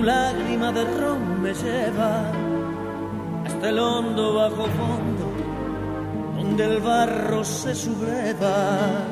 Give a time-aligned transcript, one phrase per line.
[0.00, 2.32] tu lágrima de ron me lleva
[3.44, 5.24] hasta el hondo bajo fondo
[6.36, 9.04] donde el barro se subleva.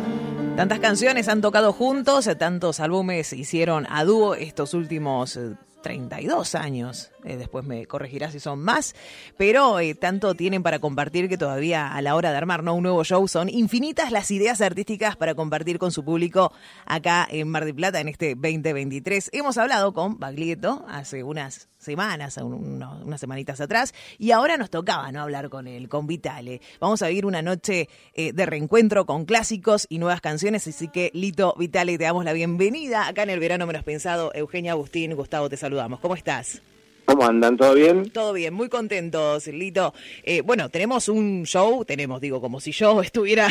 [0.56, 5.38] Tantas canciones han tocado juntos, tantos álbumes hicieron a dúo estos últimos
[5.88, 7.10] 32 eh, años.
[7.24, 8.94] Eh, después me corregirá si son más,
[9.38, 12.74] pero eh, tanto tienen para compartir que todavía a la hora de armar ¿no?
[12.74, 16.52] un nuevo show son infinitas las ideas artísticas para compartir con su público
[16.84, 19.30] acá en Mar del Plata en este 2023.
[19.32, 25.22] Hemos hablado con Baglietto hace unas semanas, unas semanitas atrás, y ahora nos tocaba no
[25.22, 26.60] hablar con él, con Vitale.
[26.80, 31.10] Vamos a vivir una noche eh, de reencuentro con clásicos y nuevas canciones, así que
[31.14, 34.30] Lito Vitale, te damos la bienvenida acá en el verano menos pensado.
[34.34, 36.00] Eugenia Agustín, Gustavo, te saludamos.
[36.00, 36.60] ¿Cómo estás?
[37.06, 37.56] ¿Cómo andan?
[37.56, 38.10] ¿Todo bien?
[38.10, 39.94] Todo bien, muy contentos, Lito.
[40.24, 43.48] Eh, bueno, tenemos un show, tenemos, digo, como si yo estuviera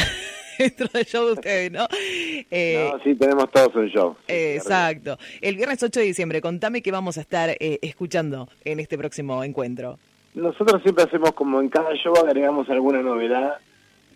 [0.59, 1.87] dentro del show de ustedes, ¿no?
[2.49, 4.15] Eh, no, sí, tenemos todos un show.
[4.27, 5.17] exacto.
[5.41, 9.43] El viernes 8 de diciembre, contame qué vamos a estar eh, escuchando en este próximo
[9.43, 9.99] encuentro.
[10.33, 13.55] Nosotros siempre hacemos como en cada show agregamos alguna novedad,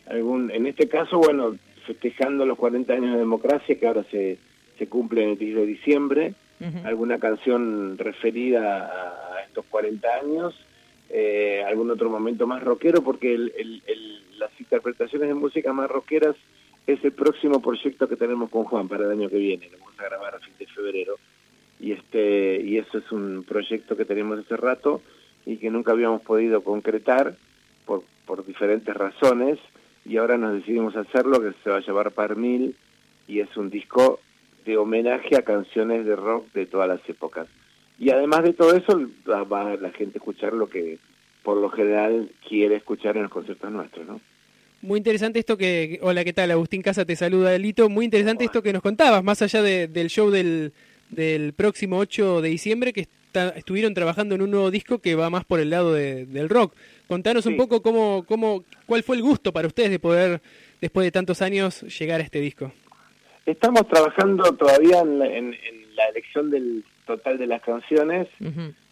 [0.07, 4.37] algún, en este caso, bueno, festejando los 40 años de democracia que ahora se,
[4.77, 6.33] se cumplen el 10 de diciembre,
[6.83, 10.53] alguna canción referida a estos 40 años,
[11.09, 13.33] eh, algún otro momento más rockero, porque
[14.41, 16.35] las interpretaciones de música más rockeras
[16.87, 19.99] es el próximo proyecto que tenemos con Juan para el año que viene, lo vamos
[19.99, 21.15] a grabar a fin de febrero,
[21.79, 25.01] y, este, y eso es un proyecto que tenemos hace rato
[25.45, 27.35] y que nunca habíamos podido concretar
[27.85, 29.59] por, por diferentes razones,
[30.05, 32.75] y ahora nos decidimos hacerlo, que se va a llevar Par Mil,
[33.27, 34.19] y es un disco
[34.65, 37.47] de homenaje a canciones de rock de todas las épocas.
[37.99, 40.97] Y además de todo eso, va la gente a escuchar lo que
[41.43, 44.21] por lo general quiere escuchar en los conciertos nuestros, ¿no?
[44.81, 45.99] Muy interesante esto que...
[46.01, 46.49] Hola, ¿qué tal?
[46.51, 47.87] Agustín Casa te saluda, Lito.
[47.87, 50.73] Muy interesante esto que nos contabas, más allá del show del,
[51.09, 53.07] del próximo 8 de diciembre, que
[53.55, 56.73] estuvieron trabajando en un nuevo disco que va más por el lado del rock.
[57.07, 60.41] Contanos un poco cómo, cómo, cuál fue el gusto para ustedes de poder,
[60.81, 62.71] después de tantos años, llegar a este disco.
[63.45, 65.19] Estamos trabajando todavía en
[65.95, 68.27] la elección del total de las canciones.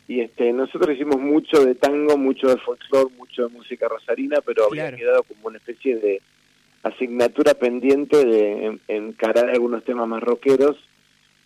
[0.10, 4.66] Y este nosotros hicimos mucho de tango, mucho de folclore, mucho de música rosarina, pero
[4.66, 6.20] había quedado como una especie de
[6.82, 10.78] asignatura pendiente de encarar algunos temas más rockeros.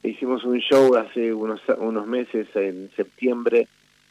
[0.01, 3.67] Hicimos un show hace unos, unos meses, en septiembre,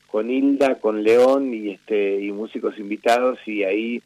[0.07, 4.03] con Hilda, con León y, este, y músicos invitados, y ahí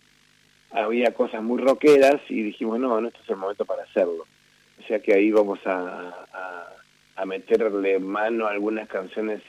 [0.71, 4.25] había cosas muy rockeras y dijimos, no, no, este es el momento para hacerlo.
[4.79, 6.15] O sea que ahí vamos a
[7.17, 9.41] a meterle mano a algunas canciones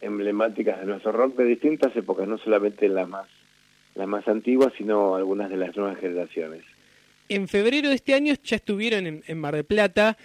[0.00, 3.28] emblemáticas de nuestro rock de distintas épocas, no solamente las más,
[3.94, 6.64] las más antiguas, sino algunas de las nuevas generaciones.
[7.28, 10.16] En febrero de este año ya estuvieron en, Mar del Plata.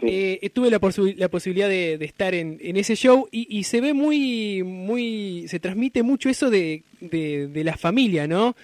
[0.00, 0.78] Eh, tuve la,
[1.16, 6.28] la posibilidad de, estar en, ese show y, se ve muy, muy, se transmite mucho
[6.28, 8.54] eso de, de, de la familia, ¿no?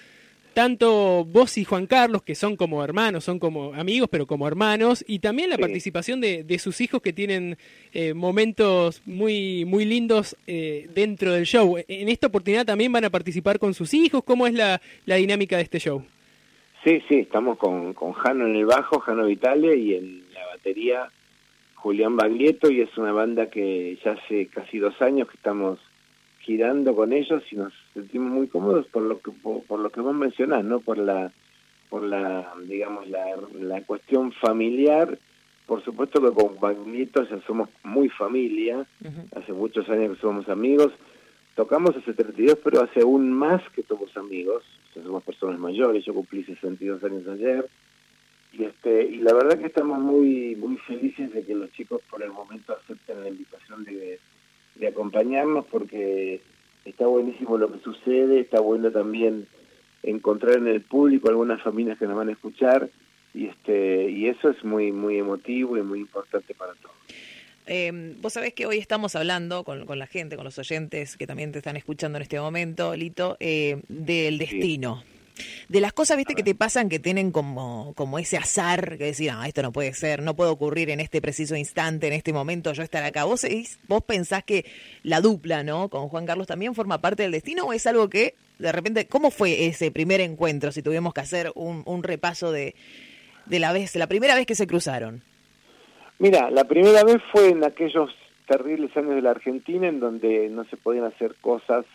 [0.53, 5.03] Tanto vos y Juan Carlos, que son como hermanos, son como amigos, pero como hermanos,
[5.07, 7.57] y también la participación de, sus hijos que tienen
[7.91, 11.77] eh, momentos muy, muy lindos eh, dentro del show.
[11.87, 14.23] En esta oportunidad también van a participar con sus hijos.
[14.23, 16.05] ¿Cómo es la, dinámica de este show?
[16.83, 21.09] Sí, sí, estamos con, con Jano en el bajo, Jano Vitale, y en la batería
[21.75, 25.79] Julián Baglietto, y es una banda que ya hace casi dos años que estamos
[26.43, 30.13] girando con ellos y nos sentimos muy cómodos por lo que por, lo que vos
[30.13, 30.79] mencionás, ¿no?
[30.79, 31.31] Por la
[31.89, 33.25] por la digamos la,
[33.59, 35.17] la cuestión familiar.
[35.65, 38.85] Por supuesto que con Baglietto ya somos muy familia,
[39.33, 40.91] hace muchos años que somos amigos.
[41.55, 44.63] Tocamos hace 32, pero hace aún más que somos amigos.
[44.93, 47.69] somos personas mayores, yo cumplí 62 años ayer.
[48.51, 52.21] Y este y la verdad que estamos muy muy felices de que los chicos por
[52.21, 54.19] el momento acepten la invitación de
[54.75, 56.41] de acompañarnos porque
[56.85, 59.47] está buenísimo lo que sucede, está bueno también
[60.01, 62.89] encontrar en el público algunas familias que nos van a escuchar
[63.33, 66.95] y este y eso es muy muy emotivo y muy importante para todos.
[67.65, 71.25] Eh, vos sabés que hoy estamos hablando con, con, la gente, con los oyentes que
[71.25, 75.03] también te están escuchando en este momento, Lito, eh, del destino.
[75.67, 79.31] De las cosas, viste, que te pasan que tienen como, como ese azar, que decir,
[79.31, 82.71] ah, esto no puede ser, no puede ocurrir en este preciso instante, en este momento,
[82.73, 83.23] yo estar acá.
[83.23, 83.45] ¿Vos,
[83.87, 84.65] vos pensás que
[85.01, 85.89] la dupla, ¿no?
[85.89, 89.31] Con Juan Carlos también forma parte del destino o es algo que, de repente, ¿cómo
[89.31, 90.71] fue ese primer encuentro?
[90.71, 92.75] Si tuvimos que hacer un, un repaso de,
[93.45, 95.23] de la vez, la primera vez que se cruzaron.
[96.19, 98.11] Mira, la primera vez fue en aquellos
[98.47, 101.85] terribles años de la Argentina en donde no se podían hacer cosas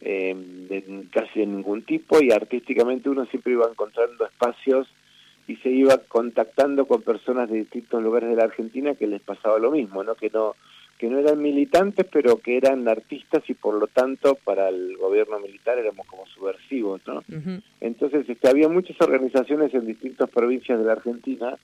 [0.00, 4.88] eh, de casi de ningún tipo y artísticamente uno siempre iba encontrando espacios
[5.46, 9.58] y se iba contactando con personas de distintos lugares de la Argentina que les pasaba
[9.58, 10.14] lo mismo, ¿no?
[10.14, 10.54] Que no
[10.98, 15.40] que no eran militantes, pero que eran artistas y por lo tanto para el gobierno
[15.40, 17.22] militar éramos como subversivos, ¿no?
[17.80, 21.58] Entonces este, había muchas organizaciones en distintas provincias de la Argentina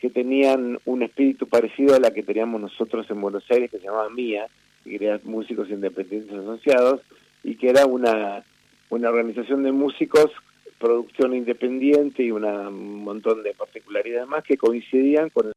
[0.00, 3.84] que tenían un espíritu parecido a la que teníamos nosotros en Buenos Aires, que se
[3.84, 4.48] llamaba MIA,
[4.82, 7.02] que era Músicos Independientes Asociados,
[7.42, 8.44] y que era una,
[8.90, 10.30] una organización de músicos,
[10.78, 15.52] producción independiente y una, un montón de particularidades más que coincidían con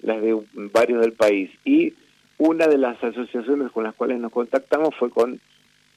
[0.00, 0.40] las de
[0.72, 1.50] varios del país.
[1.64, 1.94] Y
[2.38, 5.40] una de las asociaciones con las cuales nos contactamos fue con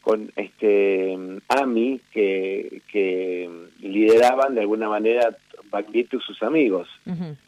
[0.06, 1.18] con este
[1.48, 3.50] AMI que, que
[3.80, 5.36] lideraban de alguna manera
[5.72, 6.88] Baglietto y sus amigos,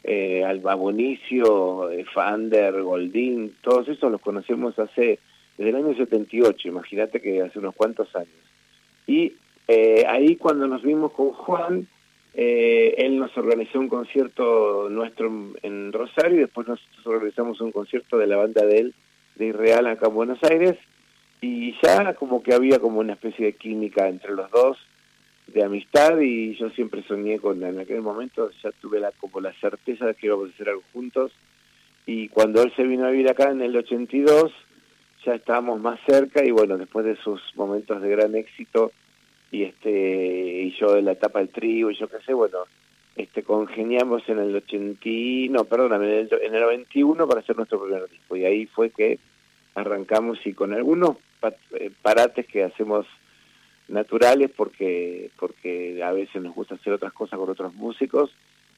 [0.02, 5.20] eh, Alba Bonicio, eh, Fander, Goldín, todos esos los conocemos hace
[5.58, 8.30] desde el año 78, imagínate que hace unos cuantos años.
[9.06, 9.34] Y
[9.66, 11.88] eh, ahí cuando nos vimos con Juan,
[12.34, 15.28] eh, él nos organizó un concierto nuestro
[15.62, 18.94] en Rosario y después nosotros organizamos un concierto de la banda de él,
[19.34, 20.76] de Irreal, acá en Buenos Aires,
[21.40, 24.78] y ya como que había como una especie de química entre los dos,
[25.48, 29.52] de amistad, y yo siempre soñé con, en aquel momento ya tuve la, como la
[29.54, 31.32] certeza de que íbamos a hacer algo juntos,
[32.06, 34.52] y cuando él se vino a vivir acá en el 82,
[35.34, 38.92] estábamos más cerca, y bueno, después de sus momentos de gran éxito,
[39.50, 42.58] y este y yo en la etapa del trigo y yo qué sé, bueno,
[43.16, 45.00] este congeniamos en el 80,
[45.50, 48.90] no, perdóname, en el, en el 91 para hacer nuestro primer disco y ahí fue
[48.90, 49.18] que
[49.74, 51.16] arrancamos y con algunos
[51.78, 53.06] eh, parates que hacemos
[53.88, 58.30] naturales porque porque a veces nos gusta hacer otras cosas con otros músicos,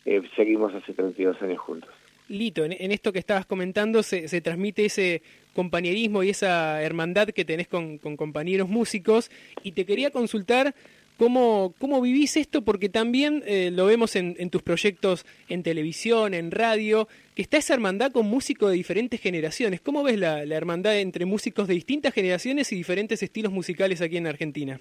[0.05, 1.91] eh, seguimos hace 32 años juntos.
[2.29, 5.21] Lito, en, esto que estabas comentando se, se, transmite ese
[5.55, 9.31] compañerismo y esa hermandad que tenés con, compañeros músicos
[9.63, 10.75] y te quería consultar
[11.19, 16.35] cómo, cómo vivís esto porque también eh, lo vemos en, en, tus proyectos en televisión,
[16.35, 19.81] en radio, que está esa hermandad con músicos de diferentes generaciones.
[19.81, 24.17] ¿Cómo ves la, la hermandad entre músicos de distintas generaciones y diferentes estilos musicales aquí
[24.17, 24.81] en Argentina?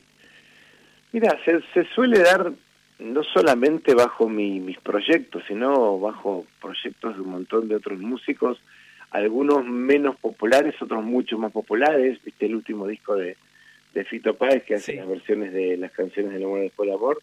[1.12, 2.52] Mira, se, se suele dar
[3.00, 8.60] no solamente bajo mi, mis proyectos, sino bajo proyectos de un montón de otros músicos,
[9.12, 12.20] algunos menos populares, otros mucho más populares.
[12.24, 13.38] Viste el último disco de,
[13.94, 17.22] de Fito Páez, que hace las versiones de las canciones de Amor del Amor,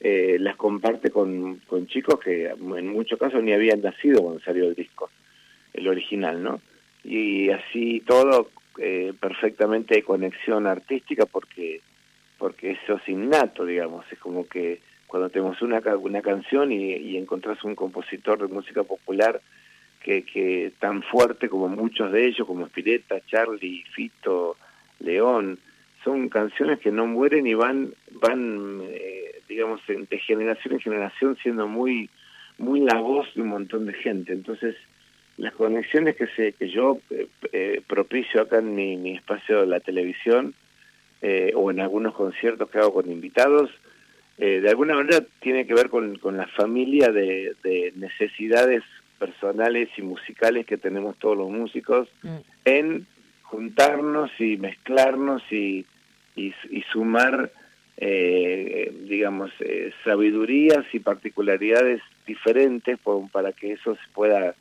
[0.00, 4.64] eh, las comparte con, con chicos que en muchos casos ni habían nacido cuando salió
[4.64, 5.10] el disco,
[5.74, 6.60] el original, ¿no?
[7.04, 11.80] Y así todo eh, perfectamente de conexión artística porque
[12.38, 17.16] porque eso es innato, digamos, es como que cuando tenemos una, una canción y, y
[17.16, 19.40] encontrás un compositor de música popular
[20.08, 24.56] que, que tan fuerte como muchos de ellos, como Spiretta, Charlie, Fito,
[25.00, 25.58] León,
[26.02, 31.68] son canciones que no mueren y van, van eh, digamos, de generación en generación siendo
[31.68, 32.08] muy,
[32.56, 34.32] muy la voz de un montón de gente.
[34.32, 34.76] Entonces,
[35.36, 39.66] las conexiones que, se, que yo eh, eh, propicio acá en mi, mi espacio de
[39.66, 40.54] la televisión
[41.20, 43.70] eh, o en algunos conciertos que hago con invitados,
[44.38, 48.84] de alguna manera tiene que ver con, con la familia de, necesidades
[49.18, 52.36] personales y musicales que tenemos todos los músicos mm.
[52.64, 53.06] en
[53.42, 55.86] juntarnos y mezclarnos y,
[56.36, 57.50] y, y sumar,
[57.96, 64.54] eh, digamos, eh, sabidurías y particularidades diferentes por, para que eso se pueda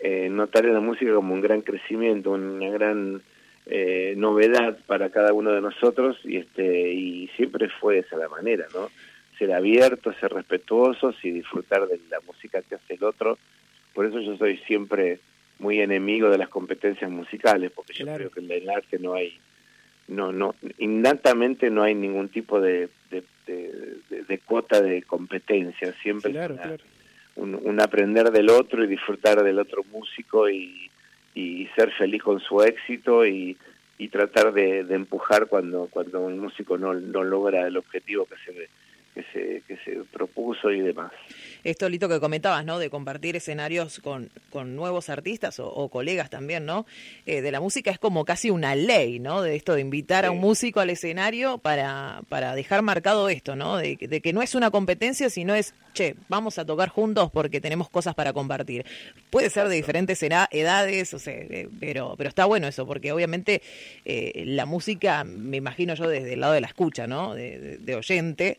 [0.00, 3.22] eh, notar en la música como un gran crecimiento, una gran
[3.64, 8.66] eh, novedad para cada uno de nosotros y este y siempre fue esa la manera,
[8.74, 8.90] ¿no?
[9.38, 13.38] Ser abiertos, ser respetuosos y disfrutar de la música que hace el otro.
[13.96, 15.20] Por eso yo soy siempre
[15.58, 19.38] muy enemigo de las competencias musicales, porque yo creo que en el arte no hay,
[20.06, 26.30] no, no, innatamente no hay ningún tipo de, de, de, de cuota de competencia, siempre
[26.30, 26.84] claro, una, claro.
[27.36, 30.90] Un, un aprender del otro y disfrutar del otro músico y,
[31.34, 33.56] y ser feliz con su éxito y,
[33.96, 38.36] y tratar de, de, empujar cuando cuando un músico no, no logra el objetivo que
[38.44, 38.68] se
[39.16, 41.10] que se, que se propuso y demás.
[41.64, 42.78] Esto, Lito, que comentabas, ¿no?
[42.78, 46.84] De compartir escenarios con, con nuevos artistas o, o colegas también, ¿no?
[47.24, 49.40] Eh, de la música es como casi una ley, ¿no?
[49.40, 50.28] De esto de invitar sí.
[50.28, 53.78] a un músico al escenario para, para dejar marcado esto, ¿no?
[53.78, 57.58] De, de, que no es una competencia, sino es, che, vamos a tocar juntos porque
[57.58, 58.84] tenemos cosas para compartir.
[59.30, 63.62] Puede ser de diferentes edades, o sea, eh, pero, pero está bueno eso, porque obviamente
[64.04, 67.34] eh, la música, me imagino yo desde el lado de la escucha, ¿no?
[67.34, 68.58] De, de, de oyente,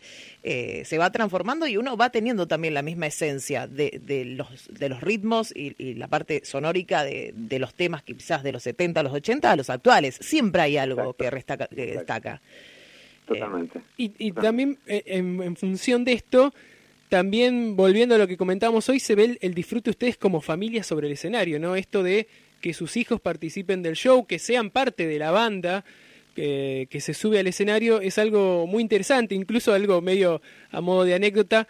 [0.50, 4.70] eh, se va transformando y uno va teniendo también la misma esencia de, de los,
[4.72, 8.64] de los ritmos y, y la parte sonórica de, de, los temas quizás de los
[8.64, 10.18] 70 a los 80 a los actuales.
[10.22, 12.42] Siempre hay algo que, restaca, que destaca.
[13.26, 13.80] Totalmente.
[13.80, 16.54] Eh, y, y también eh, en, en, función de esto,
[17.10, 20.40] también volviendo a lo que comentamos hoy, se ve el, el disfrute de ustedes como
[20.40, 21.76] familia sobre el escenario, ¿no?
[21.76, 22.30] Esto de
[22.62, 25.84] que sus hijos participen del show, que sean parte de la banda,
[26.38, 30.40] que, que, se sube al escenario, es algo muy interesante, incluso algo medio
[30.70, 31.68] a modo de anécdota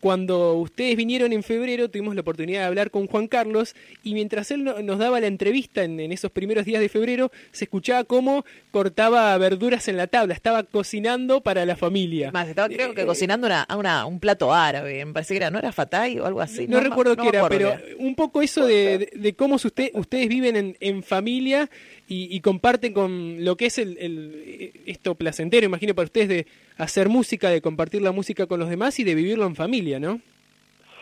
[0.00, 4.50] cuando ustedes vinieron en febrero tuvimos la oportunidad de hablar con Juan Carlos y mientras
[4.50, 9.36] él nos daba la entrevista en, esos primeros días de febrero se escuchaba cómo cortaba
[9.38, 12.30] verduras en la tabla, estaba cocinando para la familia.
[12.30, 15.50] Más, estaba creo que eh, cocinando una, una, un plato árabe, me parece que era,
[15.50, 16.68] ¿no era fatay o algo así?
[16.68, 20.76] No, recuerdo qué era, pero un poco eso de, de, cómo usted, ustedes viven en,
[20.80, 21.68] en familia
[22.08, 26.46] y, comparten con lo que es el, esto placentero, imagino para ustedes, de
[26.78, 30.20] hacer música, de compartir la música con los demás y de vivirlo en familia, ¿no?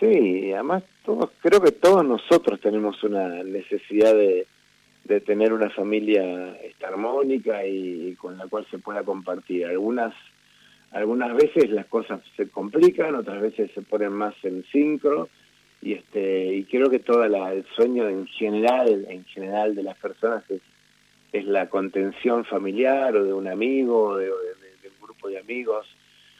[0.00, 4.46] Sí, además todos, creo que todos nosotros tenemos una necesidad de,
[5.04, 9.66] de tener una familia armónica y, con la cual se pueda compartir.
[9.66, 10.14] Algunas
[10.90, 15.28] algunas veces las cosas se complican, otras veces se ponen más en sincro
[15.82, 20.48] y este y creo que todo el sueño en general en general de las personas
[20.48, 20.60] es
[21.34, 25.84] es la contención familiar o de un amigo, o de, un grupo de amigos.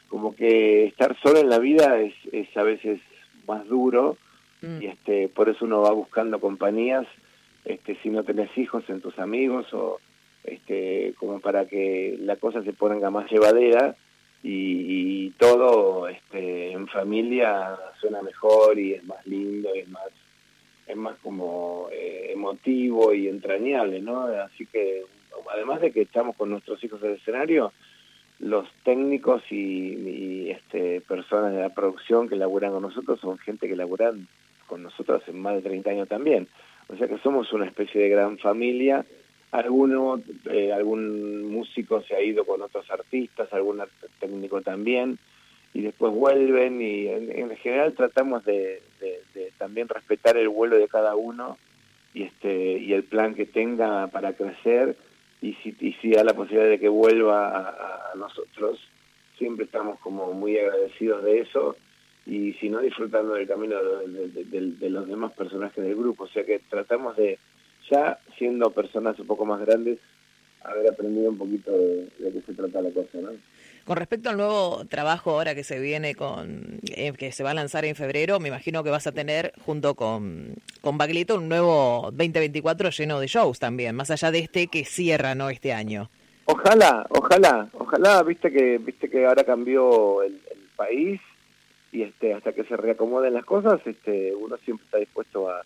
[0.07, 3.01] Como que estar solo en la vida es, es a veces
[3.45, 4.17] más duro
[4.61, 4.81] mm.
[4.81, 7.05] y este por eso uno va buscando compañías
[7.65, 9.99] este si no tenés hijos en tus amigos o
[10.43, 13.95] este como para que la cosa se ponga más llevadera
[14.41, 20.09] y, y todo este en familia suena mejor y es más lindo y es más
[20.87, 24.23] es más como eh, emotivo y entrañable, ¿no?
[24.23, 25.03] Así que,
[25.51, 27.73] además de que estamos con nuestros hijos en el escenario,
[28.39, 33.75] los técnicos y, este, personas de la producción que laburan con nosotros son gente que
[33.75, 34.27] laburan
[34.67, 36.47] con nosotros hace más de 30 años también.
[36.87, 39.05] O sea que somos una especie de gran familia.
[39.51, 43.81] Alguno, eh, algún músico se ha ido con otros artistas, algún
[44.19, 45.17] técnico también
[45.75, 48.81] y después vuelven y en, general tratamos de,
[49.57, 51.57] también respetar el vuelo de cada uno
[52.13, 54.95] y este y el plan que tenga para crecer
[55.41, 58.79] y si, y si da la posibilidad de que vuelva a, nosotros
[59.37, 61.75] siempre estamos como muy agradecidos de eso
[62.25, 66.23] y si no disfrutando del camino de, los demás personajes del grupo.
[66.23, 67.37] O sea que tratamos de
[67.91, 69.99] ya siendo personas un poco más grandes
[70.67, 73.31] haber aprendido un poquito de, de qué se trata la cosa ¿no?
[73.85, 77.53] Con respecto al nuevo trabajo ahora que se viene con, eh, que se va a
[77.53, 82.09] lanzar en febrero, me imagino que vas a tener junto con, con Baglito un nuevo
[82.11, 85.51] 2024 lleno de shows también, más allá de este que cierra, ¿no?
[85.51, 86.09] Este año.
[86.45, 90.41] Ojalá, ojalá, ojalá, viste que, viste que ahora cambió el,
[90.75, 91.21] país
[91.93, 95.61] y este, hasta que se reacomoden las cosas, este, uno siempre está dispuesto a,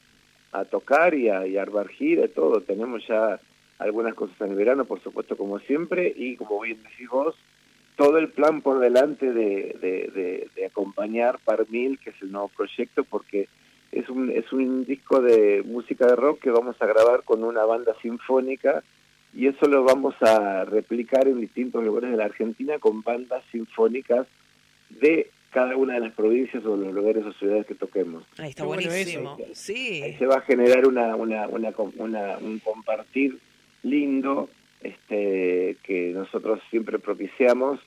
[0.51, 2.61] a tocar y a, y a armar gira y todo.
[2.61, 3.39] Tenemos ya
[3.79, 7.35] algunas cosas en el verano, por supuesto, como siempre, y como bien decís vos,
[7.95, 12.49] todo el plan por delante de, de, de, acompañar Par Mil, que es el nuevo
[12.49, 13.47] proyecto, porque
[13.91, 17.65] es un, es un disco de música de rock que vamos a grabar con una
[17.65, 18.83] banda sinfónica
[19.33, 24.27] y eso lo vamos a replicar en distintos lugares de la Argentina con bandas sinfónicas
[24.89, 28.23] de cada una de las provincias o los lugares o ciudades que toquemos.
[28.37, 29.37] Ahí está buenísimo.
[29.53, 30.01] sí.
[30.03, 33.39] Ahí se va a generar una, una, una, una, un compartir
[33.83, 34.49] lindo
[34.81, 37.79] este, que nosotros siempre propiciamos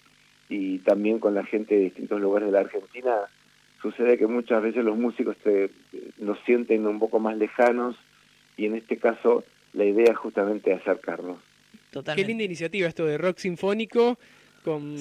[0.48, 3.16] y también con la gente de distintos lugares de la Argentina.
[3.80, 5.70] Sucede que muchas veces los músicos te,
[6.18, 7.96] nos sienten un poco más lejanos
[8.56, 11.38] y en este caso la idea es justamente acercarnos.
[12.14, 14.18] Qué linda iniciativa esto de rock sinfónico
[14.62, 14.96] con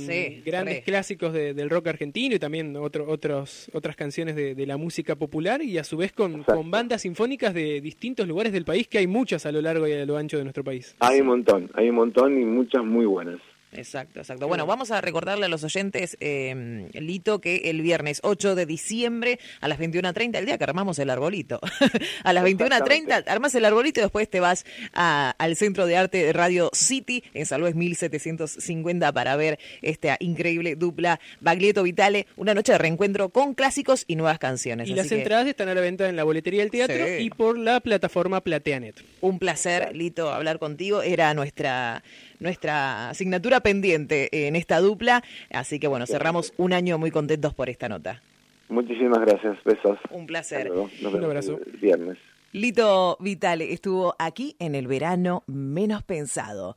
[0.45, 5.61] grandes clásicos del rock argentino y también otro, otros, otras canciones de, la música popular
[5.63, 9.07] y a su vez con, con, bandas sinfónicas de distintos lugares del país, que hay
[9.07, 10.95] muchas a lo largo y a lo ancho de nuestro país.
[10.99, 13.39] Hay un montón, hay un montón y muchas muy buenas.
[13.73, 14.47] Exacto, exacto.
[14.47, 19.39] Bueno, vamos a recordarle a los oyentes, eh, Lito, que el viernes 8 de diciembre
[19.61, 21.59] a las 21.30, el día que armamos el arbolito,
[22.23, 26.33] a las 21.30 armas el arbolito y después te vas al Centro de Arte de
[26.33, 32.77] Radio City en Salud 1750 para ver esta increíble dupla Baglietto Vitale, una noche de
[32.77, 34.89] reencuentro con clásicos y nuevas canciones.
[34.89, 37.79] Y las entradas están a la venta en la boletería del teatro y por la
[37.79, 39.03] plataforma Plateanet.
[39.21, 41.01] Un placer, Lito, hablar contigo.
[41.01, 42.03] Era nuestra
[42.41, 45.23] nuestra asignatura pendiente en esta dupla.
[45.51, 48.21] Así que bueno, cerramos un año muy contentos por esta nota.
[48.69, 49.99] Muchísimas gracias, besos.
[50.11, 50.71] Un placer.
[50.71, 51.59] Un abrazo.
[51.81, 52.17] viernes.
[52.53, 56.75] Lito Vitale estuvo aquí en el verano menos pensado.